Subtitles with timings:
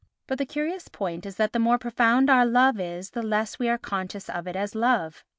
[0.25, 3.69] But the curious point is that the more profound our love is the less we
[3.69, 5.23] are conscious of it as love.